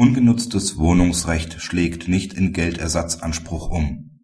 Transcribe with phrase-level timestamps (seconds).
[0.00, 4.22] Ungenutztes Wohnungsrecht schlägt nicht in Geldersatzanspruch um.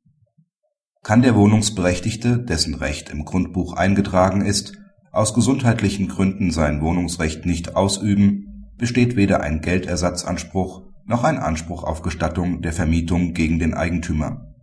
[1.02, 4.72] Kann der Wohnungsberechtigte, dessen Recht im Grundbuch eingetragen ist,
[5.12, 12.01] aus gesundheitlichen Gründen sein Wohnungsrecht nicht ausüben, besteht weder ein Geldersatzanspruch noch ein Anspruch auf
[12.01, 14.54] Gestattung der Vermietung gegen den Eigentümer.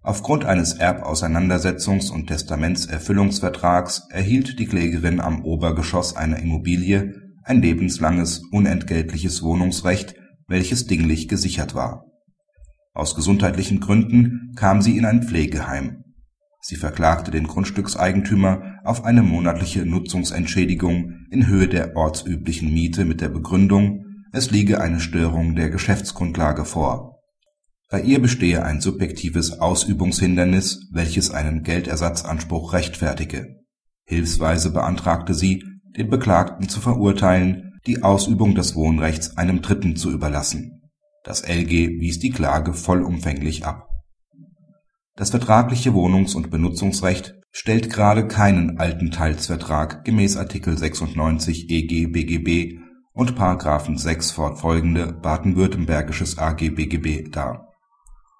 [0.00, 9.42] Aufgrund eines Erbauseinandersetzungs und Testamentserfüllungsvertrags erhielt die Klägerin am Obergeschoss einer Immobilie ein lebenslanges unentgeltliches
[9.42, 10.14] Wohnungsrecht,
[10.48, 12.04] welches dinglich gesichert war.
[12.94, 16.04] Aus gesundheitlichen Gründen kam sie in ein Pflegeheim.
[16.60, 23.28] Sie verklagte den Grundstückseigentümer auf eine monatliche Nutzungsentschädigung in Höhe der ortsüblichen Miete mit der
[23.28, 27.20] Begründung, es liege eine Störung der Geschäftsgrundlage vor.
[27.90, 33.60] Bei ihr bestehe ein subjektives Ausübungshindernis, welches einen Geldersatzanspruch rechtfertige.
[34.06, 35.62] Hilfsweise beantragte sie
[35.96, 40.82] den Beklagten zu verurteilen, die Ausübung des Wohnrechts einem Dritten zu überlassen.
[41.22, 43.88] Das LG wies die Klage vollumfänglich ab.
[45.16, 52.80] Das vertragliche Wohnungs und Benutzungsrecht stellt gerade keinen alten Teilsvertrag gemäß Artikel 96 EG BGB
[53.12, 53.38] und§
[53.98, 57.68] 6 fortfolgende baden-württembergisches AG BGB dar.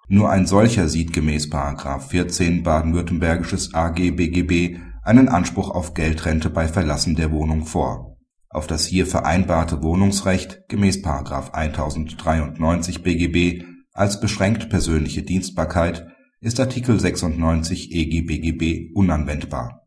[0.09, 1.47] Nur ein solcher sieht gemäß§
[2.01, 8.17] 14 baden-württembergisches AG BGB einen Anspruch auf Geldrente bei Verlassen der Wohnung vor.
[8.49, 11.05] Auf das hier vereinbarte Wohnungsrecht gemäß§
[11.53, 16.07] 1093 BGB als beschränkt persönliche Dienstbarkeit
[16.41, 19.83] ist Artikel 96 EG BGB unanwendbar.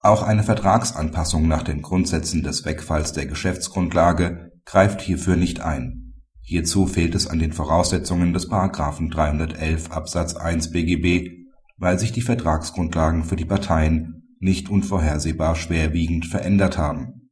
[0.00, 6.14] Auch eine Vertragsanpassung nach den Grundsätzen des Wegfalls der Geschäftsgrundlage greift hierfür nicht ein.
[6.40, 8.50] Hierzu fehlt es an den Voraussetzungen des§
[9.10, 16.76] 311 Absatz 1 BGB, weil sich die Vertragsgrundlagen für die Parteien nicht unvorhersehbar schwerwiegend verändert
[16.76, 17.30] haben.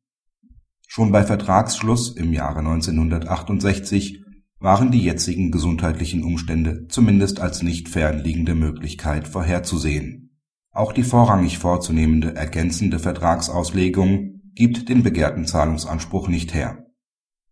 [0.86, 4.24] Schon bei Vertragsschluss im Jahre 1968
[4.60, 10.38] waren die jetzigen gesundheitlichen Umstände zumindest als nicht fernliegende Möglichkeit vorherzusehen.
[10.72, 16.86] Auch die vorrangig vorzunehmende ergänzende Vertragsauslegung gibt den begehrten Zahlungsanspruch nicht her.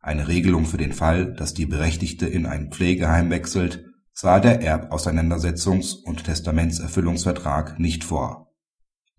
[0.01, 5.95] Eine Regelung für den Fall, dass die Berechtigte in ein Pflegeheim wechselt, sah der Erbauseinandersetzungs
[5.95, 8.48] und Testamentserfüllungsvertrag nicht vor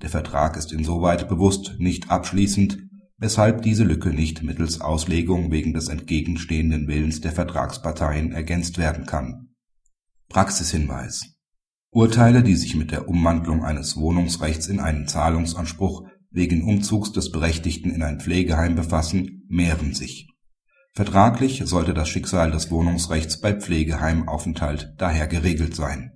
[0.01, 2.79] der Vertrag ist insoweit bewusst nicht abschließend,
[3.17, 9.49] weshalb diese Lücke nicht mittels Auslegung wegen des entgegenstehenden Willens der Vertragsparteien ergänzt werden kann.
[10.29, 11.35] Praxishinweis
[11.91, 17.89] Urteile, die sich mit der Umwandlung eines Wohnungsrechts in einen Zahlungsanspruch wegen Umzugs des Berechtigten
[17.89, 20.29] in ein Pflegeheim befassen, mehren sich.
[20.93, 26.11] Vertraglich sollte das Schicksal des Wohnungsrechts bei Pflegeheimaufenthalt daher geregelt sein